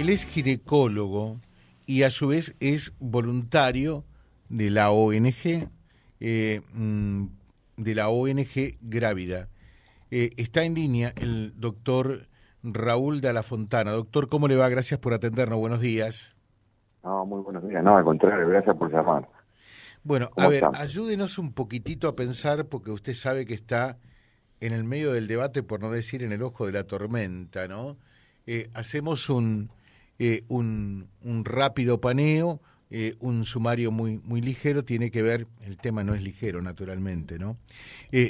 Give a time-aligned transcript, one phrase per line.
[0.00, 1.40] él es ginecólogo
[1.84, 4.04] y a su vez es voluntario
[4.48, 5.68] de la ONG,
[6.20, 7.26] eh, mm,
[7.76, 9.48] de la ONG Grávida.
[10.10, 12.28] Eh, está en línea el doctor
[12.62, 13.90] Raúl de la Fontana.
[13.90, 14.70] Doctor, ¿cómo le va?
[14.70, 15.58] Gracias por atendernos.
[15.58, 16.34] Buenos días.
[17.04, 17.84] No, muy buenos días.
[17.84, 19.28] No, al contrario, gracias por llamar.
[20.02, 23.98] Bueno, a ver, ayúdenos un poquitito a pensar, porque usted sabe que está
[24.60, 27.98] en el medio del debate, por no decir en el ojo de la tormenta, ¿no?
[28.46, 29.70] Eh, hacemos un,
[30.20, 31.08] eh, un,
[31.44, 36.22] rápido paneo, eh, un sumario muy, muy ligero, tiene que ver, el tema no es
[36.22, 37.56] ligero, naturalmente, ¿no?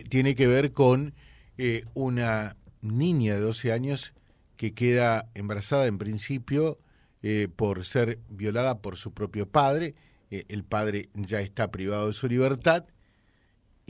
[0.09, 1.13] tiene que ver con
[1.93, 4.15] una niña de 12 años
[4.57, 6.79] que queda embarazada en principio
[7.57, 9.95] por ser violada por su propio padre,
[10.31, 12.87] el padre ya está privado de su libertad,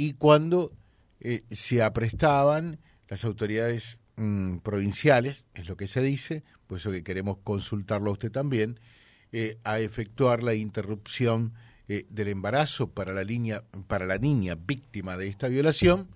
[0.00, 0.72] y cuando
[1.20, 7.02] eh, se aprestaban las autoridades mm, provinciales, es lo que se dice, por eso que
[7.02, 8.78] queremos consultarlo a usted también,
[9.32, 11.54] eh, a efectuar la interrupción
[11.88, 16.08] eh, del embarazo para la, niña, para la niña víctima de esta violación,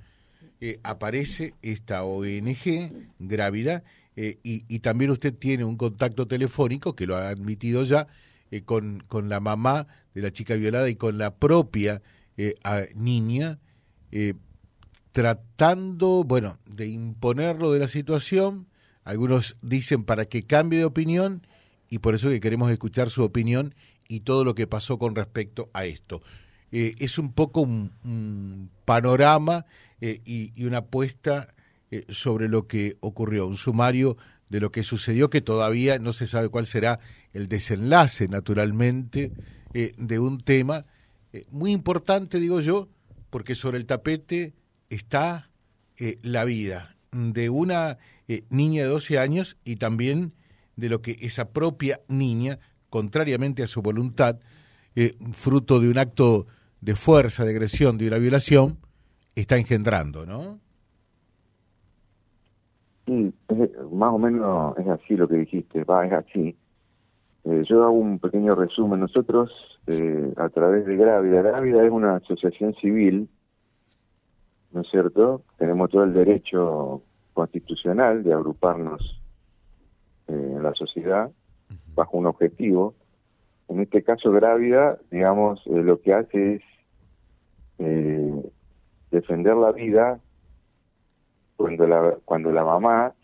[0.82, 3.84] aparece esta ONG grávida
[4.16, 8.06] y, y, también usted tiene un contacto telefónico, que lo ha admitido ya,
[8.64, 12.00] con, con la mamá de la chica violada y con la propia
[12.94, 13.58] niña
[15.14, 18.66] tratando, bueno, de imponerlo de la situación.
[19.04, 21.46] Algunos dicen para que cambie de opinión
[21.88, 23.76] y por eso que queremos escuchar su opinión
[24.08, 26.20] y todo lo que pasó con respecto a esto.
[26.72, 29.66] Eh, es un poco un, panorama
[30.00, 31.54] eh, y, una apuesta
[31.92, 34.16] eh, sobre lo que ocurrió, un sumario
[34.48, 36.98] de lo que sucedió que todavía no se sabe cuál será
[37.32, 39.30] el desenlace, naturalmente,
[39.72, 40.84] de un tema
[41.50, 42.88] muy importante, digo yo,
[43.30, 44.54] porque sobre el tapete
[44.90, 45.50] está
[45.98, 50.32] eh, la vida de una eh, niña de 12 años y también
[50.76, 52.58] de lo que esa propia niña,
[52.90, 54.40] contrariamente a su voluntad,
[54.96, 56.46] eh, fruto de un acto
[56.80, 58.78] de fuerza, de agresión, de una violación,
[59.36, 60.58] está engendrando, ¿no?
[63.06, 63.32] Sí,
[63.92, 66.56] más o menos es así lo que dijiste, va, es así.
[67.44, 69.00] yo hago un pequeño resumen.
[69.00, 69.50] Nosotros,
[70.36, 73.28] a través de Grávida, Grávida es una asociación civil
[74.74, 75.42] ¿no es cierto?
[75.56, 77.00] Tenemos todo el derecho
[77.32, 79.20] constitucional de agruparnos
[80.26, 81.30] eh, en la sociedad
[81.94, 82.94] bajo un objetivo.
[83.68, 86.62] En este caso, Grávida, digamos, eh, lo que hace es
[87.78, 88.50] eh,
[89.12, 90.18] defender la vida
[91.56, 93.14] cuando la, cuando la mamá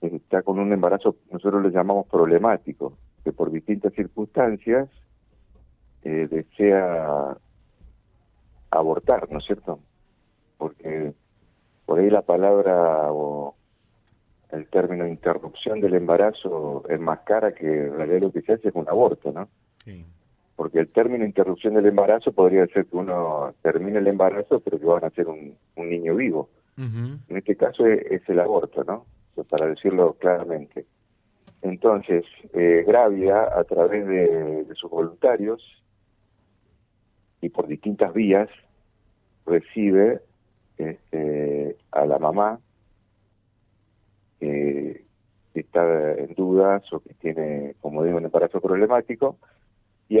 [0.00, 4.88] está con un embarazo, nosotros le llamamos problemático, que por distintas circunstancias
[6.02, 7.36] desea
[8.70, 9.80] abortar, ¿no es cierto?
[10.58, 11.12] Porque
[11.84, 13.54] por ahí la palabra o
[14.50, 18.68] el término interrupción del embarazo es más cara que en realidad lo que se hace
[18.68, 19.48] es un aborto, ¿no?
[19.84, 20.04] Sí.
[20.54, 24.86] Porque el término interrupción del embarazo podría ser que uno termine el embarazo, pero que
[24.86, 26.48] van a ser un, niño vivo.
[26.78, 29.06] En este caso es, el aborto, ¿no?
[29.48, 30.86] para decirlo claramente.
[31.62, 35.62] Entonces, eh, Gravia, a través de sus voluntarios
[37.40, 38.48] y por distintas vías,
[39.46, 40.20] recibe
[40.78, 42.60] este, a la mamá
[44.38, 45.04] que
[45.54, 49.38] está en dudas o que tiene, como digo, un embarazo problemático,
[50.08, 50.18] y,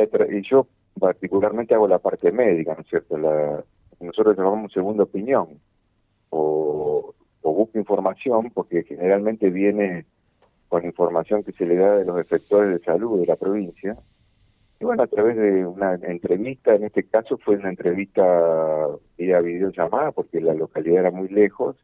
[0.48, 0.66] yo
[0.98, 3.18] particularmente hago la parte médica, ¿no es cierto?
[3.18, 3.62] La,
[4.00, 5.60] nosotros llamamos segunda opinión,
[6.30, 10.06] o, o busco información, porque generalmente viene
[10.68, 13.96] con información que se le da de los efectores de salud de la provincia,
[14.78, 18.22] y bueno, a través de una entrevista, en este caso fue una entrevista
[19.16, 21.76] vía videollamada, porque la localidad era muy lejos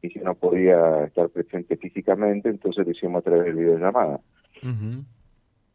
[0.00, 4.20] y si no podía estar presente físicamente, entonces lo hicimos a través de videollamada,
[4.62, 5.06] en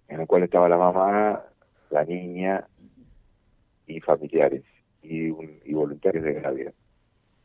[0.07, 1.44] el cual estaba la mamá,
[1.89, 2.66] la niña
[3.85, 4.63] y familiares
[5.03, 5.27] y,
[5.66, 6.73] y voluntarios de gravedad.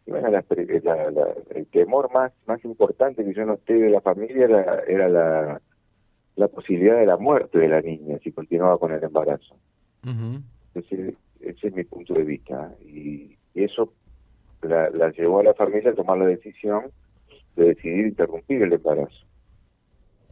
[0.06, 5.08] Y bueno, el temor más, más importante que yo noté de la familia era, era
[5.08, 5.62] la
[6.36, 9.56] la posibilidad de la muerte de la niña si continuaba con el embarazo.
[10.74, 12.74] ese, es mi punto de vista.
[12.84, 13.92] Y, eso
[14.62, 16.90] la, llevó a la familia a tomar la decisión
[17.54, 19.24] de decidir interrumpir el embarazo.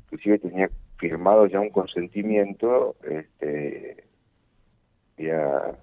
[0.05, 4.05] Inclusive tenía firmado ya un consentimiento, este,
[5.19, 5.79] ya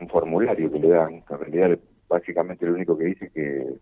[0.00, 1.78] un formulario que le dan, en realidad
[2.08, 3.74] básicamente lo único que dice que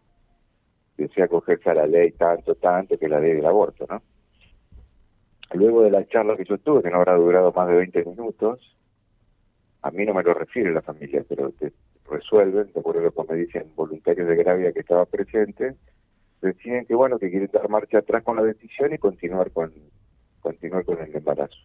[0.97, 4.03] desea acogerse a la ley tanto, tanto, que la ley del aborto, ¿no?
[5.55, 8.77] Luego de la charla que yo tuve, que no habrá durado más de 20 minutos,
[9.83, 11.73] a mí no me lo refiere la familia, pero te
[12.11, 15.75] resuelven, de acuerdo a lo que me dicen voluntarios de Gravia que estaba presente,
[16.41, 19.73] deciden que bueno, que quieren dar marcha atrás con la decisión y continuar con,
[20.41, 21.57] continuar con el embarazo.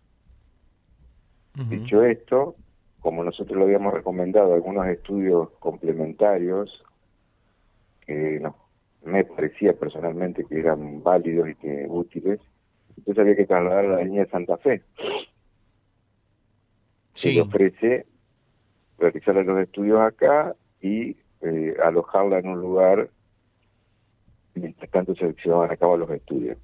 [1.70, 2.56] Dicho esto,
[3.02, 6.84] como nosotros lo habíamos recomendado, algunos estudios complementarios
[8.06, 8.56] que no,
[9.04, 12.40] me parecía personalmente que eran válidos y que útiles,
[13.00, 14.84] entonces había que trasladar a la niña de Santa Fe.
[17.14, 18.06] Se le ofrece
[18.98, 23.10] realizar los estudios acá y eh, alojarla en un lugar
[24.54, 26.58] mientras tanto se llevaban a cabo los estudios.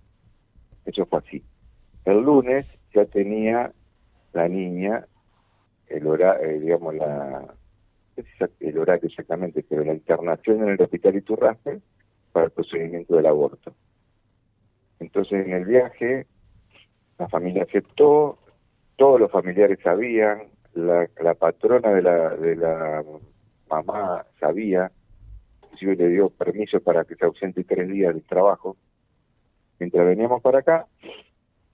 [0.85, 1.43] Eso fue así.
[2.03, 3.71] El lunes ya tenía
[4.33, 5.07] la niña
[5.87, 7.55] el horario, eh, digamos, la,
[8.59, 11.79] el horario exactamente, pero la internación en el hospital Iturraspe
[12.31, 13.73] para el procedimiento del aborto.
[14.99, 16.27] Entonces en el viaje
[17.17, 18.37] la familia aceptó,
[18.95, 20.43] todos los familiares sabían,
[20.73, 23.03] la, la patrona de la, de la
[23.69, 24.91] mamá sabía,
[25.63, 28.77] inclusive le dio permiso para que se ausente tres días del trabajo.
[29.79, 30.87] Mientras veníamos para acá,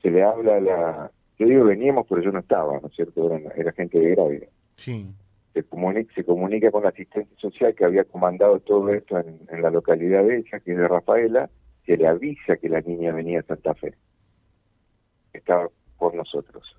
[0.02, 1.12] se le habla a la...
[1.38, 3.36] Yo digo veníamos, pero yo no estaba, ¿no es cierto?
[3.56, 4.48] Era, gente de grávida.
[4.76, 5.08] Sí.
[5.54, 9.62] Se comunica, se comunica con la asistente social que había comandado todo esto en, en
[9.62, 11.50] la localidad de ella, que es de Rafaela,
[11.86, 13.96] se le avisa que la niña venía a Santa Fe.
[15.34, 16.76] Estaba por nosotros.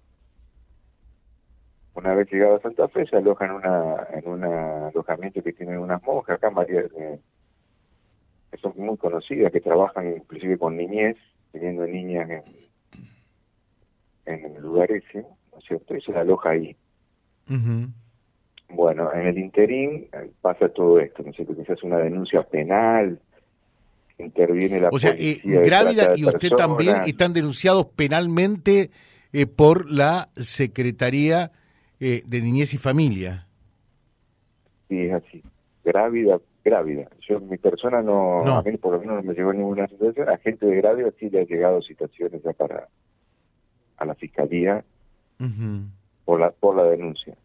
[1.94, 5.78] Una vez llegado a Santa Fe, se aloja en una en un alojamiento que tienen
[5.78, 7.20] unas monjas, acá María, eh,
[8.50, 11.16] que son muy conocidas, que trabajan inclusive con niñez,
[11.52, 12.42] teniendo niñas en,
[14.26, 15.22] en el lugar ese,
[15.52, 15.94] ¿no es cierto?
[15.94, 16.76] Y se la aloja ahí.
[18.70, 21.54] Bueno, en el interín eh, pasa todo esto, ¿no es cierto?
[21.54, 23.20] Que se hace una denuncia penal,
[24.24, 28.90] interviene la o sea, eh, grávida y usted también están denunciados penalmente
[29.32, 31.52] eh, por la Secretaría
[32.00, 33.46] eh, de Niñez y Familia.
[34.88, 35.42] Sí, es así.
[35.84, 37.08] Grávida, grávida.
[37.28, 40.28] Yo, mi persona no, a mí por lo menos no me llegó ninguna situación.
[40.28, 42.88] A gente de grávida sí le ha llegado situaciones ya para
[43.96, 44.84] a la fiscalía
[46.24, 47.36] por la por la denuncia.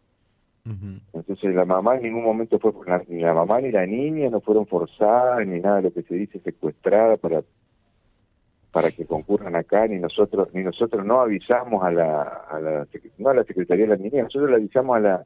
[1.14, 2.74] Entonces la mamá en ningún momento fue,
[3.08, 6.16] ni la mamá ni la niña no fueron forzadas, ni nada de lo que se
[6.16, 7.44] dice secuestrada para
[8.72, 12.88] para que concurran acá, ni nosotros ni nosotros no avisamos a la, a la
[13.18, 15.26] no a la Secretaría de la Niña, nosotros le avisamos a la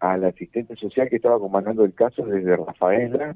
[0.00, 3.34] a la asistente social que estaba comandando el caso desde Rafaela,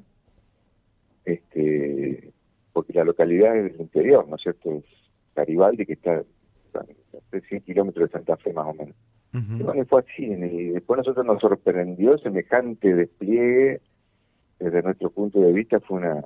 [1.25, 2.33] este
[2.73, 4.73] porque la localidad es del interior, ¿no es cierto?
[4.73, 4.85] Es
[5.35, 6.23] Garibaldi, que está
[6.75, 8.97] a 100 kilómetros de Santa Fe más o menos.
[9.35, 13.81] Y bueno, fue así, y después nosotros nos sorprendió semejante despliegue,
[14.61, 16.25] desde nuestro punto de vista fue una,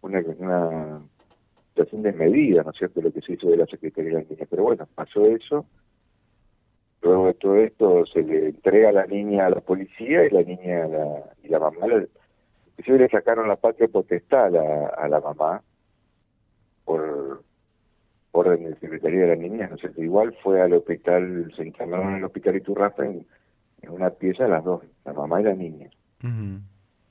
[0.00, 1.02] una, una
[1.68, 4.46] situación desmedida, ¿no es cierto?, lo que se hizo de la Secretaría de la Niña.
[4.48, 5.66] Pero bueno, pasó eso,
[7.02, 10.88] luego de todo esto se le entrega la niña a la policía y la niña
[10.88, 12.08] la, y la mamá, le,
[12.70, 15.62] inclusive le sacaron la patria potestad la, a la mamá
[16.86, 17.43] por
[18.34, 20.02] orden de Secretaría de la Niña, ¿no es cierto?
[20.02, 23.26] Igual fue al hospital, se internaron en el hospital Iturraspe en,
[23.82, 25.88] en una pieza las dos, la mamá y la niña.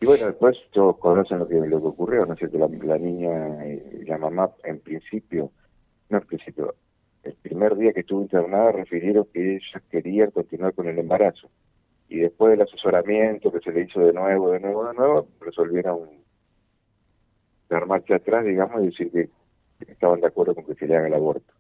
[0.02, 2.58] Y bueno, después todos conocen lo que, lo que ocurrió, ¿no es cierto?
[2.58, 5.52] La, niña y la mamá, en principio,
[6.10, 6.76] no en principio,
[7.24, 11.50] el primer día que estuvo internada refirieron que ellas querían continuar con el embarazo.
[12.10, 16.10] Y después del asesoramiento que se le hizo de nuevo, de nuevo, de nuevo, resolvieron
[17.70, 19.30] dar marcha atrás, digamos, y decir que
[19.92, 21.54] estaban de acuerdo con que se le haga el aborto.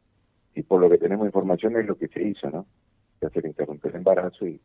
[0.56, 2.66] Y por lo que tenemos información es lo que se hizo, ¿no?
[3.20, 4.60] Que hacer interrumpir el embarazo y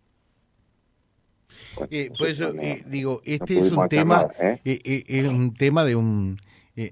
[1.91, 4.61] eh, por eso eh, digo, este es un tema, ¿eh?
[4.65, 6.39] es un tema de un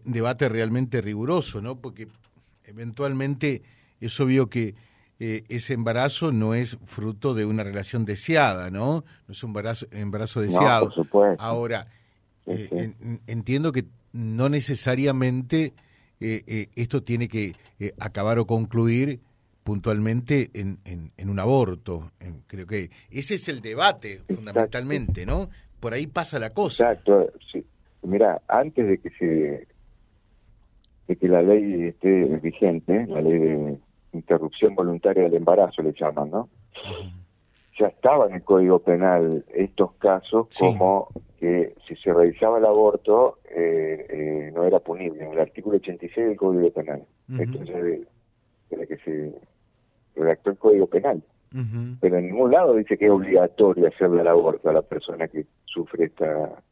[0.04, 1.80] debate realmente riguroso, ¿no?
[1.80, 2.08] Porque
[2.64, 3.62] eventualmente
[4.00, 4.75] es obvio que
[5.18, 9.04] ese embarazo no es fruto de una relación deseada, ¿no?
[9.26, 10.92] No es un embarazo, embarazo deseado.
[11.38, 11.88] Ahora,
[12.46, 15.73] entiendo que no necesariamente
[16.20, 17.52] esto tiene que
[17.99, 19.20] acabar o concluir
[19.66, 22.12] puntualmente en, en, un aborto.
[22.46, 25.49] creo que ese es el debate fundamentalmente, ¿no?
[25.80, 26.92] Por ahí pasa la cosa.
[26.92, 27.32] Exacto.
[27.52, 27.64] Sí.
[28.02, 29.66] Mira, antes de que se
[31.08, 33.78] de que la ley esté vigente, la ley de
[34.12, 36.49] interrupción voluntaria del embarazo le llaman, ¿no?
[37.78, 43.38] Ya estaba en el Código Penal estos casos como que si se realizaba el aborto
[43.50, 47.04] eh, eh, no era punible, en el artículo 86 del Código Penal.
[47.28, 48.06] Entonces,
[48.70, 49.32] de que se
[50.14, 51.22] redactó el Código Penal.
[52.00, 55.46] Pero en ningún lado dice que es obligatorio hacerle el aborto a la persona que
[55.64, 56.62] sufre esta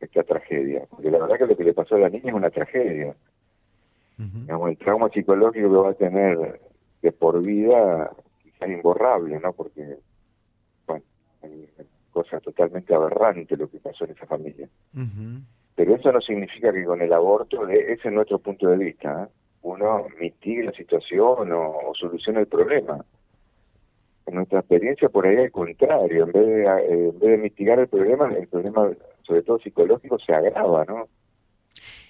[0.00, 0.84] esta tragedia.
[0.90, 3.14] Porque la verdad que lo que le pasó a la niña es una tragedia.
[4.18, 6.60] el trauma psicológico que va a tener
[7.02, 8.10] de por vida
[8.42, 9.52] quizás imborrable, ¿no?
[9.52, 9.96] Porque,
[10.86, 11.04] bueno,
[12.22, 14.68] cosa totalmente aberrante lo que pasó en esa familia.
[15.76, 19.32] Pero eso no significa que con el aborto, ese es nuestro punto de vista, ¿eh?
[19.62, 23.04] uno mitigue la situación o, solucione el problema.
[24.26, 27.78] En nuestra experiencia por ahí al contrario, en vez de, eh, en vez de mitigar
[27.78, 28.90] el problema, el problema
[29.22, 31.08] sobre todo psicológico se agrava, ¿no?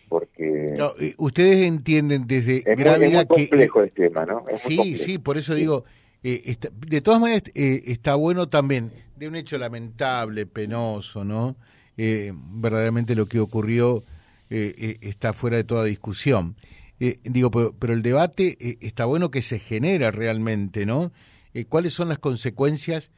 [0.08, 0.74] Porque
[1.18, 4.42] ustedes entienden desde es muy, complejo el tema, ¿no?
[4.56, 5.84] sí, sí, por eso digo,
[6.22, 6.56] eh,
[6.86, 11.56] de todas maneras eh, está bueno también de un hecho lamentable, penoso, ¿no?
[11.96, 14.04] verdaderamente lo que ocurrió
[14.48, 16.54] está fuera de toda discusión.
[17.00, 21.12] Eh, digo, pero, el debate eh, está bueno que se genera realmente, ¿no?
[21.54, 23.12] Eh, ¿Cuáles son las consecuencias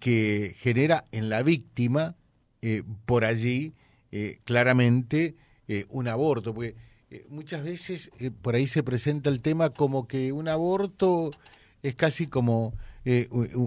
[0.00, 2.14] que genera en la víctima
[3.06, 3.72] por allí
[4.44, 5.34] claramente
[5.88, 6.52] un aborto?
[6.52, 6.76] Porque
[7.28, 8.10] muchas veces
[8.42, 11.30] por ahí se presenta el tema como que un aborto
[11.82, 12.74] es casi como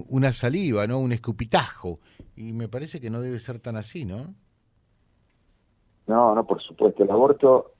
[0.08, 0.98] una saliva, ¿no?
[0.98, 2.00] Un escupitajo.
[2.36, 4.34] Y me parece que no debe ser tan así, ¿no?
[6.06, 7.02] No, no, por supuesto.
[7.02, 7.72] El aborto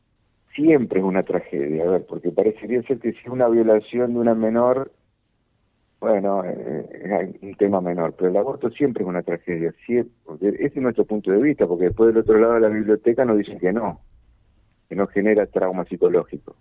[0.54, 4.34] siempre es una tragedia, a ver, porque parecería ser que si una violación de una
[4.34, 4.90] menor,
[6.00, 10.06] bueno, eh, es un tema menor, pero el aborto siempre es una tragedia, ese
[10.38, 13.58] es nuestro punto de vista, porque después del otro lado de la biblioteca nos dicen
[13.58, 14.00] que no,
[14.88, 16.56] que no genera trauma psicológico.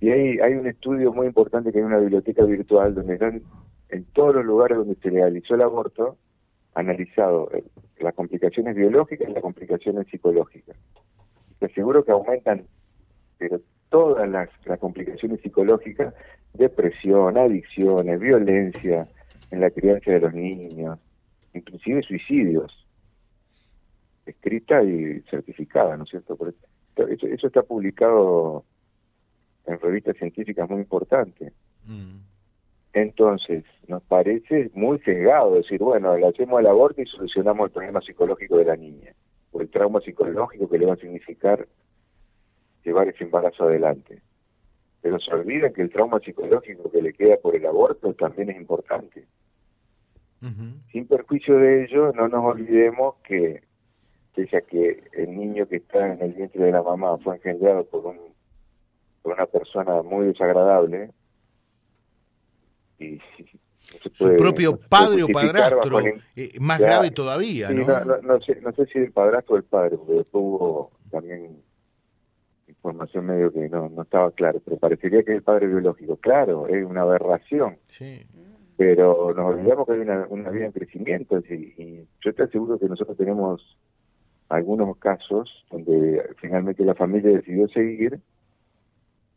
[0.00, 3.42] Y hay, hay un estudio muy importante que hay una biblioteca virtual donde están
[3.88, 6.18] en todos los lugares donde se legalizó el aborto,
[6.74, 7.64] analizado eh,
[8.00, 10.76] las complicaciones biológicas y las complicaciones psicológicas.
[11.58, 12.66] Te aseguro que aumentan
[13.38, 13.60] pero
[13.90, 14.48] todas las,
[14.80, 16.14] complicaciones psicológicas,
[16.54, 19.06] depresión, adicciones, violencia
[19.50, 20.98] en la crianza de los niños,
[21.54, 22.86] inclusive suicidios,
[24.24, 26.36] escrita y certificada, ¿no es cierto?
[26.96, 28.64] Eso, eso está publicado
[29.66, 31.52] en revistas científicas muy importantes.
[31.84, 32.18] Mm.
[32.96, 38.00] Entonces, nos parece muy cegado decir, bueno, le hacemos el aborto y solucionamos el problema
[38.00, 39.12] psicológico de la niña,
[39.52, 41.68] o el trauma psicológico que le va a significar
[42.84, 44.22] llevar ese embarazo adelante.
[45.02, 48.56] Pero se olvida que el trauma psicológico que le queda por el aborto también es
[48.56, 49.26] importante.
[50.92, 53.62] Sin perjuicio de ello, no nos olvidemos que,
[54.34, 57.84] pese a que el niño que está en el vientre de la mamá fue engendrado
[57.84, 58.18] por, un,
[59.26, 61.10] por una persona muy desagradable,
[63.00, 63.18] y
[64.14, 65.98] su propio padre o padrastro,
[66.36, 68.04] eh, más grave todavía, ¿no?
[68.22, 71.60] No, sé, no sé si el padrastro o el padre, porque después hubo también
[72.68, 76.14] información medio que no, no estaba claro, pero parecería que es el padre biológico.
[76.18, 77.78] Claro, es una aberración.
[78.76, 82.88] Pero nos olvidamos que hay una, una vida en crecimiento y, yo te aseguro que
[82.88, 83.76] nosotros tenemos
[84.48, 88.20] algunos casos donde finalmente la familia decidió seguir,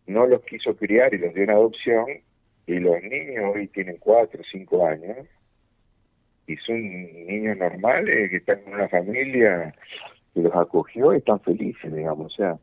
[0.10, 2.06] no los quiso criar y los dio en adopción
[2.66, 5.18] y los niños hoy tienen cuatro o cinco años
[6.48, 9.74] y son niños normales que están en una familia
[10.34, 12.34] que los acogió y están felices, digamos.
[12.34, 12.58] O sea,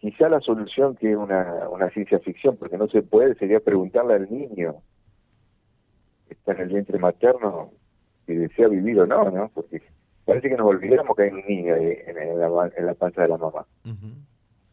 [0.00, 4.14] quizá la solución que es una, una ciencia ficción, porque no se puede, sería preguntarle
[4.14, 4.76] al niño
[6.28, 7.72] que está en el vientre materno
[8.26, 9.50] si desea vivir o no, ¿no?
[9.52, 9.82] Porque
[10.24, 13.36] parece que nos olvidamos que hay un niño en, la, en la panza de la
[13.36, 13.66] mamá.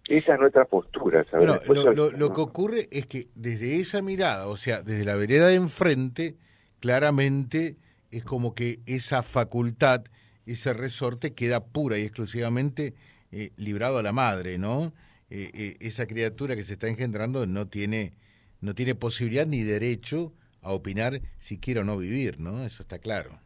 [0.07, 1.48] Esa es nuestra postura, ¿sabes?
[1.67, 5.55] lo, lo, que ocurre es que desde esa mirada, o sea, desde la vereda de
[5.55, 6.36] enfrente,
[6.79, 7.77] claramente
[8.12, 10.03] es como que esa facultad,
[10.45, 12.93] ese resorte queda pura y exclusivamente
[13.31, 14.93] eh, librado a la madre, ¿no?
[15.31, 18.13] Eh, eh, esa criatura que se está engendrando no tiene,
[18.62, 22.63] no tiene posibilidad ni derecho a opinar si quiere o no vivir, ¿no?
[22.63, 23.39] Eso está claro.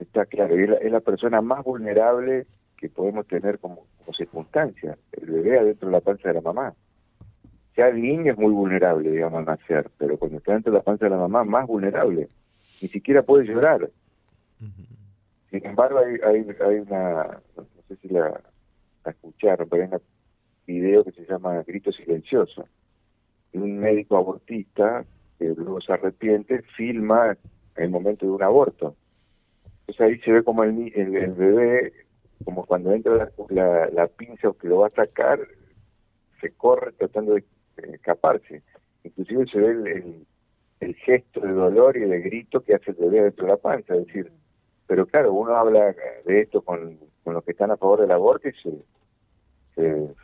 [0.00, 5.58] Está claro, y es la, persona más vulnerable que podemos tener como, circunstancia, el bebé
[5.58, 6.74] adentro de la panza de la mamá.
[7.76, 10.84] Ya el niño es muy vulnerable, digamos, al nacer, pero cuando está dentro de la
[10.84, 12.28] panza de la mamá, más vulnerable.
[12.80, 13.90] Ni siquiera puede llorar.
[15.50, 18.40] Sin embargo, hay, hay, hay una, no sé si la,
[19.04, 20.00] la escucharon, pero hay una
[20.66, 22.66] video que se llama Grito Silencioso.
[23.52, 25.04] Un médico abortista
[25.38, 27.36] que luego se arrepiente filma
[27.76, 28.96] el momento de un aborto.
[29.80, 31.92] Entonces ahí se ve como el, el, bebé,
[32.44, 35.40] como cuando entra la, la, pinza o que lo va a sacar,
[36.40, 37.44] se corre tratando de
[37.76, 38.62] escaparse.
[39.04, 40.26] Inclusive se ve el,
[40.80, 43.94] el, gesto de dolor y de grito que hace el bebé dentro de la panza.
[43.94, 44.30] Es decir,
[44.86, 48.48] pero claro, uno habla de esto con, con los que están a favor del aborto
[48.48, 48.70] y se,
[49.74, 50.14] se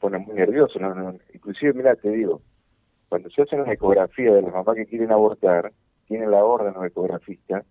[0.00, 0.78] pone muy nervioso.
[0.78, 2.42] No, inclusive, mira, te digo,
[3.08, 5.72] cuando se hace una ecografía de las mamás que quieren abortar,
[6.06, 7.64] tienen la orden los ecografistas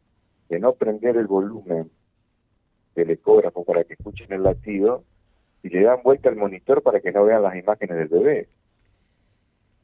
[0.49, 1.91] de no prender el volumen
[2.97, 5.03] del ecógrafo para que escuchen el latido
[5.61, 8.47] y le dan vuelta al monitor para que no vean las imágenes del bebé.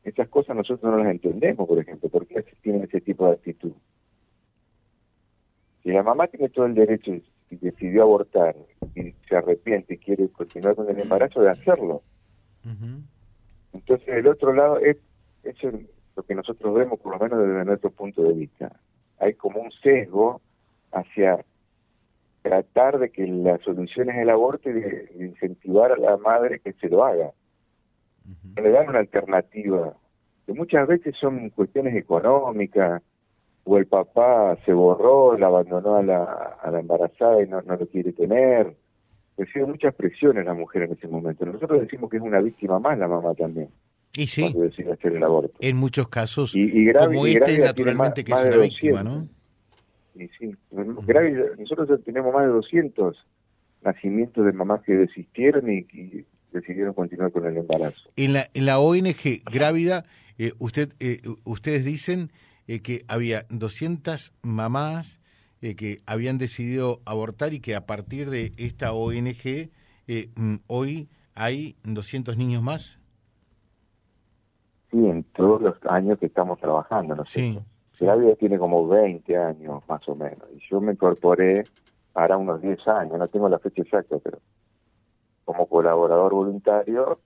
[0.04, 3.72] Esas cosas nosotros no las entendemos, por ejemplo, porque tienen ese tipo de actitud.
[5.84, 8.56] Si la mamá tiene todo el derecho y decidió abortar
[8.96, 12.02] y se arrepiente y quiere continuar con el embarazo, de hacerlo
[13.74, 14.98] Entonces, el otro lado es,
[15.44, 15.56] es
[16.16, 18.72] lo que nosotros vemos, por lo menos desde nuestro punto de vista.
[19.20, 20.42] Hay como un sesgo
[20.92, 21.46] hacia
[22.44, 26.74] tratar de que la solución es el aborto y de, incentivar a la madre que
[26.74, 27.32] se lo haga.
[28.56, 29.94] Le dan una alternativa,
[30.46, 33.02] que muchas veces son cuestiones económicas,
[33.64, 36.24] o el papá se borró, la abandonó a la,
[36.62, 38.76] a la embarazada y no, no lo quiere tener.
[39.38, 41.46] Recibe muchas presiones la mujer en ese momento.
[41.46, 43.70] Nosotros decimos que es una víctima más la mamá también.
[44.16, 44.54] Y sí,
[44.92, 45.58] hacer el aborto.
[45.60, 49.28] en muchos casos, y, como este, naturalmente, que es una víctima, ¿no?
[50.16, 53.18] Y sí, nosotros tenemos más de 200
[53.84, 58.12] nacimientos de mamás que desistieron y, decidieron continuar con el embarazo.
[58.16, 60.06] En la, en la ONG Grávida,
[60.38, 62.30] eh, usted, eh, ustedes dicen
[62.68, 65.20] eh, que había 200 mamás
[65.64, 69.72] eh, que habían decidido abortar y que a partir de esta ONG
[70.36, 73.00] mm, hoy hay 200 niños más.
[74.92, 77.40] Sí, en todos los años que estamos trabajando, ¿no sé.
[77.40, 77.60] Sí.
[78.38, 81.64] Tiene como 20 años más o menos y yo me incorporé
[82.12, 84.40] para unos 10 años, no tengo la fecha exacta, pero
[85.46, 87.20] como colaborador voluntario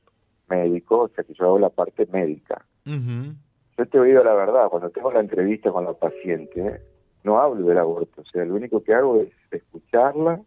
[0.49, 2.65] médico, o sea que yo hago la parte médica.
[2.85, 6.81] Yo te he oído la verdad, cuando tengo la entrevista con la paciente,
[7.23, 10.41] no hablo del aborto, o sea, lo único que hago es escucharla,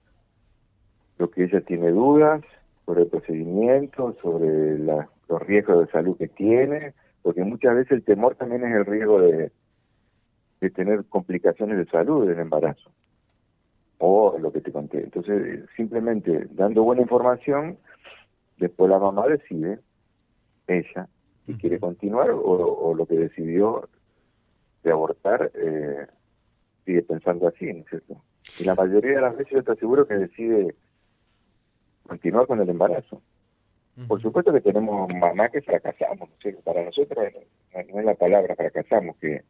[1.19, 2.43] lo que ella tiene dudas
[2.87, 8.37] sobre el procedimiento, sobre los riesgos de salud que tiene, porque muchas veces el temor
[8.37, 9.53] también es el riesgo de,
[10.61, 12.90] de tener complicaciones de salud del embarazo,
[13.99, 15.02] o lo que te conté.
[15.05, 17.79] Entonces, simplemente dando buena información,
[18.59, 19.81] después la mamá decide,
[20.67, 21.09] ella,
[21.47, 23.88] si quiere continuar o, lo que decidió
[24.83, 26.07] de abortar eh,
[26.85, 28.23] sigue pensando así, ¿no es cierto?
[28.59, 30.75] Y la mayoría de las veces yo te aseguro que decide
[32.07, 33.23] continuar con el embarazo.
[34.09, 37.33] Por supuesto que tenemos mamá que fracasamos, ¿no Para nosotros
[37.75, 39.43] no, es la palabra fracasamos, que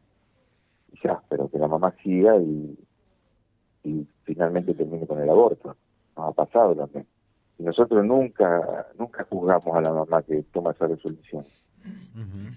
[1.03, 2.77] ya, pero que la mamá siga y,
[3.83, 5.75] y finalmente termine con el aborto.
[6.17, 7.05] Nos ha pasado también.
[7.57, 11.45] Y nosotros nunca, nunca juzgamos a la mamá que toma esa resolución.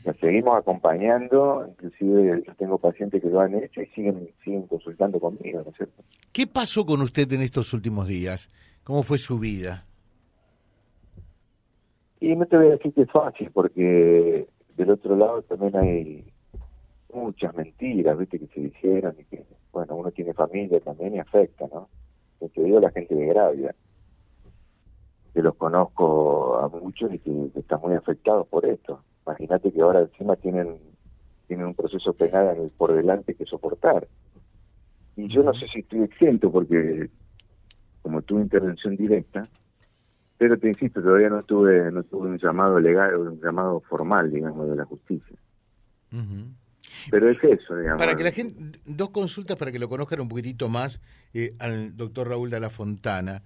[0.04, 5.18] La seguimos acompañando, inclusive yo tengo pacientes que lo han hecho y siguen, siguen consultando
[5.18, 6.02] conmigo, ¿no es cierto?
[6.32, 8.50] ¿Qué pasó con usted en estos últimos días?
[8.82, 9.86] ¿Cómo fue su vida?
[12.20, 16.33] Y no te voy a decir que es fácil, porque del otro lado también hay
[17.14, 21.66] muchas mentiras, viste, que se dijeron y que, bueno, uno tiene familia también y afecta,
[21.72, 21.88] ¿no?
[22.38, 23.74] Te digo la gente de Gravia,
[25.32, 30.00] que los conozco a muchos y que están muy afectados por esto Imagínate que ahora
[30.00, 30.78] encima tienen,
[31.46, 34.06] tienen un proceso penal por delante que soportar.
[35.16, 37.08] Y yo no sé si estoy exento porque
[38.02, 39.48] como tuve intervención directa,
[40.36, 44.68] pero te insisto, todavía no tuve, no tuve un llamado legal, un llamado formal, digamos,
[44.68, 45.36] de la justicia.
[47.10, 47.98] Pero es eso, digamos.
[47.98, 51.00] Para que la gente, dos consultas para que lo conozcan un poquitito más
[51.32, 53.42] eh, al doctor Raúl de la Fontana.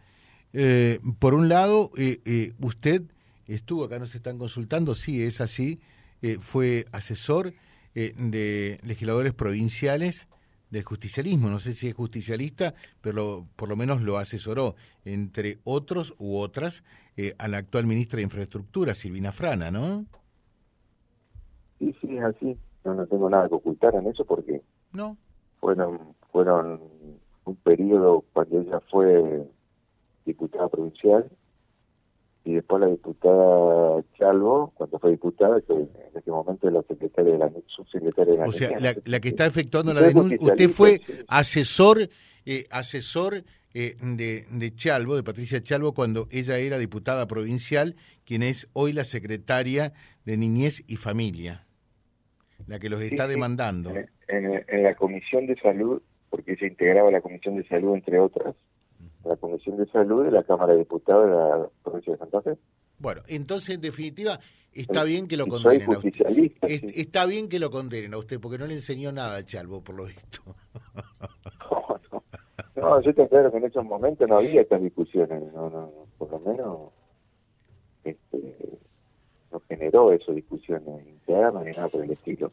[0.52, 3.02] Eh, por un lado, eh, eh usted
[3.46, 5.80] estuvo, acá nos están consultando, sí, es así,
[6.22, 7.52] eh, fue asesor
[7.94, 10.26] eh, de legisladores provinciales
[10.70, 16.14] del justicialismo, no sé si es justicialista, pero por lo menos lo asesoró, entre otros
[16.18, 16.84] u otras,
[17.38, 20.06] a la actual ministra de Infraestructura, Silvina Frana, ¿no?
[21.80, 22.56] Sí, sí, es así.
[22.84, 24.62] No, no tengo nada que ocultar en eso porque
[24.92, 25.16] no.
[25.60, 25.98] fueron
[26.30, 26.80] fueron
[27.44, 29.46] un periodo cuando ella fue
[30.24, 31.28] diputada provincial
[32.44, 37.38] y después la diputada Chalvo, cuando fue diputada, que en ese momento la secretaria de
[37.38, 38.70] la subsecretaria de la O sea,
[39.04, 42.08] la, que está efectuando la denuncia, usted fue asesor
[42.46, 48.42] eh, asesor eh, de, de Chalvo, de Patricia Chalvo, cuando ella era diputada provincial, quien
[48.42, 49.92] es hoy la secretaria
[50.24, 51.66] de Niñez y Familia,
[52.66, 53.92] la que los está demandando.
[54.28, 58.54] En, en la Comisión de Salud, porque se integraba la Comisión de Salud, entre otras,
[59.24, 62.56] la Comisión de Salud de la Cámara de Diputados de la provincia de Santa Fe.
[62.98, 64.40] Bueno, entonces en definitiva
[64.72, 66.52] está bien que lo condenen a usted.
[66.62, 69.94] Está bien que lo condenen a usted porque no le enseñó nada a Chalvo por
[69.94, 70.42] lo visto.
[72.76, 76.30] no, yo te aclaro que en esos momentos no había estas discusiones, no, no, por
[76.30, 76.92] lo menos
[78.04, 78.78] este,
[79.52, 82.52] no generó esas discusiones internas ni nada por el estilo.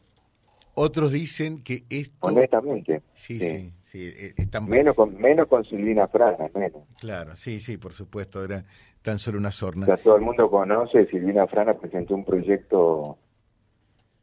[0.74, 2.14] Otros dicen que esto...
[2.20, 3.02] Honestamente.
[3.14, 4.10] Sí, sí, sí.
[4.14, 4.34] Eh,
[4.68, 6.82] menos, con, menos con Silvina Frana, menos.
[7.00, 8.64] Claro, sí, sí, por supuesto, era
[9.00, 9.86] tan solo una sorna.
[9.86, 13.16] Ya todo el mundo conoce, Silvina Frana presentó un proyecto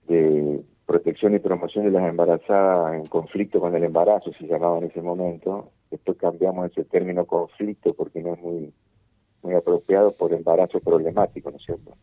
[0.07, 4.85] de protección y promoción de las embarazadas en conflicto con el embarazo, se llamaba en
[4.85, 5.71] ese momento.
[5.89, 8.73] Después cambiamos ese término conflicto porque no es muy
[9.43, 11.97] muy apropiado por embarazo problemático, ¿no es cierto?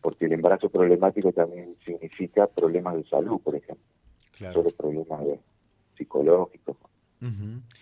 [0.00, 3.84] Porque el embarazo problemático también significa problemas de salud, por ejemplo,
[4.52, 5.20] solo problemas
[5.96, 6.76] psicológicos.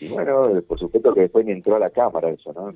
[0.00, 2.72] Y bueno, por supuesto que después ni entró a la Cámara eso, ¿no?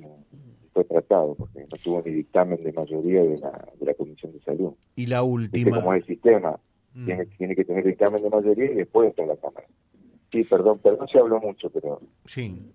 [0.73, 4.39] fue tratado, porque no tuvo ni dictamen de mayoría de la, de la Comisión de
[4.41, 4.73] Salud.
[4.95, 5.77] Y la última.
[5.77, 6.59] como es el sistema,
[6.93, 7.05] mm.
[7.05, 9.67] tiene, tiene que tener dictamen de mayoría y después entra a la Cámara.
[10.31, 12.01] Sí, perdón, perdón se habló mucho, pero...
[12.25, 12.71] Sí.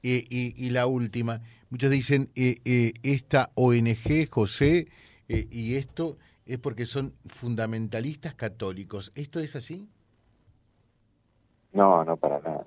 [0.00, 4.88] y, y, la última, muchos dicen, eh, eh, esta ONG, José,
[5.28, 9.12] eh, y esto es porque son fundamentalistas católicos.
[9.14, 9.88] ¿Esto es así?
[11.72, 12.66] No, no, para nada.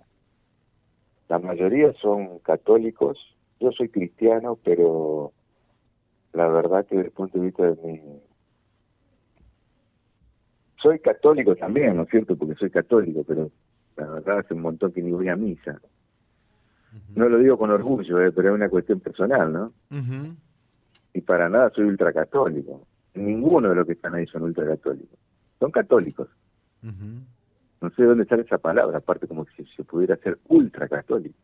[1.28, 3.18] La mayoría son católicos.
[3.60, 5.34] Yo soy cristiano, pero
[6.34, 8.02] la verdad que desde el punto de vista de mi...
[10.82, 12.36] Soy católico también, ¿no es cierto?
[12.36, 13.52] Porque soy católico, pero
[13.98, 15.80] la verdad hace un montón que ni voy a misa.
[17.16, 19.74] No lo digo con orgullo, eh, pero es una cuestión personal, ¿no?
[21.14, 22.88] Y para nada soy ultracatólico.
[23.14, 25.20] Ninguno de los que están ahí son ultracatólicos.
[25.60, 26.30] Son católicos.
[26.82, 31.38] No sé de dónde sale esa palabra, aparte como si se pudiera ser ultracatólico.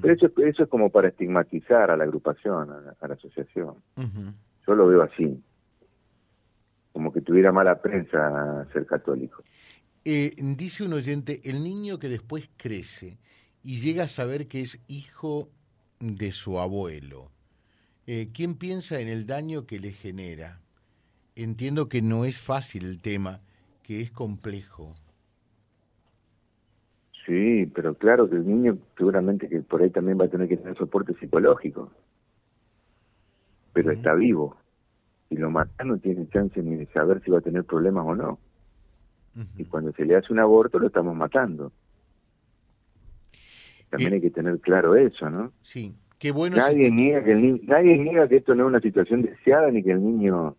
[0.00, 3.74] Pero eso, eso es como para estigmatizar a la agrupación, a la, asociación.
[4.66, 5.42] Yo lo veo así.
[6.92, 9.42] Como que tuviera mala prensa ser católico.
[10.04, 13.18] Eh, dice un oyente, el niño que después crece
[13.62, 15.50] y llega a saber que es hijo
[15.98, 17.32] de su abuelo,
[18.06, 20.60] eh, ¿quién piensa en el daño que le genera?
[21.34, 23.40] Entiendo que no es fácil el tema,
[23.82, 24.94] que es complejo.
[27.26, 30.56] Sí, pero claro que el niño seguramente que por ahí también va a tener que
[30.56, 31.90] tener soporte psicológico.
[33.72, 34.56] Pero está vivo.
[35.28, 38.14] Y lo mata no tiene chance ni de saber si va a tener problemas o
[38.14, 38.38] no.
[39.58, 41.72] Y cuando se le hace un aborto lo estamos matando.
[43.90, 45.52] También hay que tener claro eso, ¿no?
[45.62, 46.56] Sí, qué bueno.
[46.56, 49.92] Nadie, niega que el nadie niega que esto no es una situación deseada ni que
[49.92, 50.56] el niño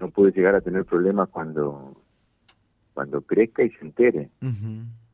[0.00, 1.96] no puede llegar a tener problemas cuando,
[2.94, 4.30] cuando crezca y se entere.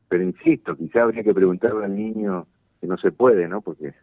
[0.07, 2.47] Pero insisto, quizá habría que preguntarle al niño
[2.79, 3.61] que no se puede, ¿no?
[3.61, 3.93] Porque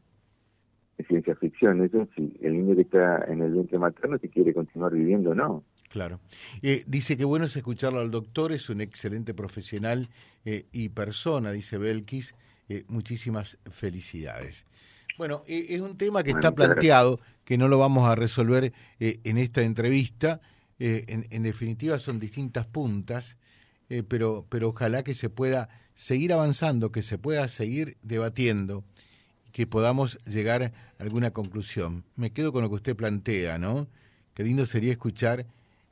[0.98, 4.55] es ciencia ficción, eso si el niño que está en el vientre materno si quiere
[4.55, 5.64] continuar viviendo o no.
[5.88, 6.20] Claro.
[6.62, 10.09] Eh, dice que bueno es escucharlo al doctor, es un excelente profesional
[10.44, 12.35] eh, y persona, dice Belkis.
[12.68, 14.64] Eh, muchísimas felicidades.
[15.18, 19.62] Bueno, es un tema que está planteado, que no lo vamos a resolver en esta
[19.62, 20.40] entrevista.
[20.79, 23.37] En, en, definitiva son distintas puntas,
[24.09, 28.85] pero, pero ojalá que se pueda seguir avanzando, que se pueda seguir debatiendo,
[29.53, 32.05] que podamos llegar a alguna conclusión.
[32.16, 33.87] Me quedo con lo que usted plantea, ¿no?
[34.35, 35.46] Qué lindo sería escuchar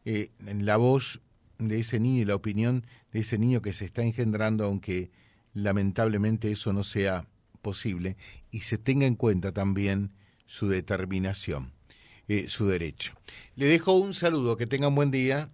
[0.05, 1.21] eh, la voz
[1.59, 5.11] de ese niño y la opinión de ese niño que se está engendrando, aunque
[5.53, 7.27] lamentablemente eso no sea
[7.61, 8.17] posible,
[8.51, 10.11] y se tenga en cuenta también
[10.47, 11.73] su determinación,
[12.29, 13.15] eh, su derecho.
[13.57, 15.51] Le dejo un saludo, que tengan buen día.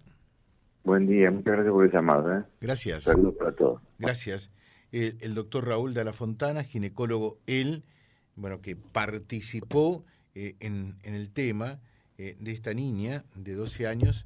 [0.83, 2.37] Buen día, muchas gracias por el llamado.
[2.37, 2.43] ¿eh?
[2.61, 3.03] Gracias.
[3.03, 3.81] Saludos para todos.
[3.99, 4.49] Gracias.
[4.91, 7.83] el doctor Raúl de la Fontana, ginecólogo, él,
[8.35, 11.79] bueno, que participó en, en, el tema
[12.17, 14.25] de esta niña de 12 años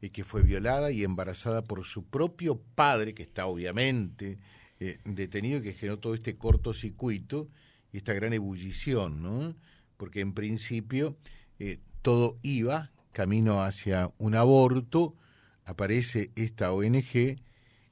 [0.00, 4.38] y que fue violada y embarazada por su propio padre, que está obviamente
[4.80, 7.48] eh, detenido que generó todo este cortocircuito
[7.92, 9.54] y esta gran ebullición, ¿no?
[9.96, 11.16] Porque en principio
[11.58, 15.16] eh, todo iba camino hacia un aborto,
[15.64, 17.36] aparece esta ONG,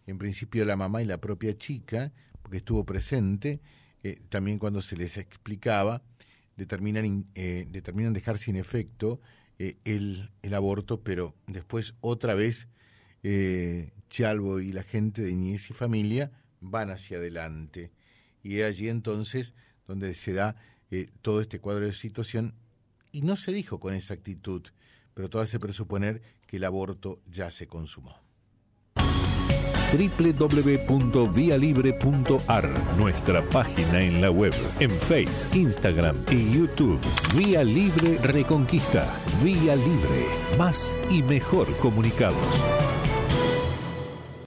[0.06, 3.60] en principio la mamá y la propia chica, porque estuvo presente,
[4.04, 6.02] eh, también cuando se les explicaba,
[6.56, 9.20] determinan, determinan dejar sin efecto
[9.58, 12.68] eh, el, el, aborto, pero después otra vez
[13.22, 16.30] eh, Chalvo y la gente de Niñez y Familia
[16.70, 17.92] van hacia adelante.
[18.42, 19.54] Y es allí entonces
[19.86, 20.56] donde se da
[20.90, 22.54] eh, todo este cuadro de situación.
[23.12, 24.62] Y no se dijo con exactitud,
[25.14, 28.26] pero todo hace presuponer que el aborto ya se consumó
[29.92, 37.00] www.vialibre.ar, nuestra página en la web, en Face, Instagram y YouTube.
[37.36, 39.08] Vía Libre Reconquista.
[39.42, 40.26] Vía Libre.
[40.58, 42.85] Más y mejor comunicados.